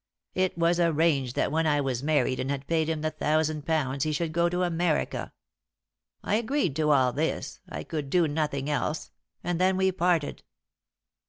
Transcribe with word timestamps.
It 0.33 0.57
was 0.57 0.79
arranged 0.79 1.35
that 1.35 1.51
when 1.51 1.67
I 1.67 1.79
was 1.79 2.01
married 2.01 2.39
and 2.39 2.49
had 2.49 2.65
paid 2.65 2.89
him 2.89 3.01
the 3.01 3.11
thousand 3.11 3.67
pounds 3.67 4.03
he 4.03 4.11
should 4.11 4.31
go 4.33 4.49
to 4.49 4.63
America. 4.63 5.31
I 6.23 6.37
agreed 6.37 6.75
to 6.77 6.89
all 6.89 7.13
this 7.13 7.59
I 7.69 7.83
could 7.83 8.09
do 8.09 8.27
nothing 8.27 8.67
else 8.67 9.11
and 9.43 9.61
then 9.61 9.77
we 9.77 9.91
parted." 9.91 10.41